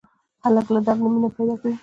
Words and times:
هلک 0.43 0.67
له 0.73 0.79
درد 0.85 0.99
نه 1.03 1.09
مینه 1.13 1.29
پیدا 1.37 1.55
کوي. 1.61 1.75